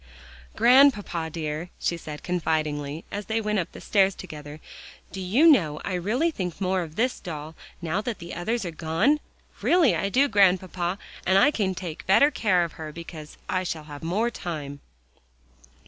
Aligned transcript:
"Grandpapa, 0.55 1.29
dear," 1.29 1.69
she 1.77 1.95
said 1.95 2.23
confidingly 2.23 3.05
as 3.11 3.27
they 3.27 3.39
went 3.39 3.59
up 3.59 3.71
the 3.71 3.79
stairs 3.79 4.15
together, 4.15 4.59
"do 5.11 5.21
you 5.21 5.45
know 5.45 5.79
I 5.85 5.93
really 5.93 6.31
think 6.31 6.59
more 6.59 6.81
of 6.81 6.95
this 6.95 7.19
doll, 7.19 7.53
now 7.83 8.01
that 8.01 8.17
the 8.17 8.33
others 8.33 8.65
are 8.65 8.71
gone? 8.71 9.19
Really 9.61 9.95
I 9.95 10.09
do, 10.09 10.27
Grandpapa, 10.27 10.97
and 11.23 11.37
I 11.37 11.51
can 11.51 11.75
take 11.75 12.07
better 12.07 12.31
care 12.31 12.63
of 12.63 12.71
her, 12.81 12.91
because 12.91 13.37
I 13.47 13.63
shall 13.63 13.83
have 13.83 14.01
more 14.01 14.31
time." 14.31 14.79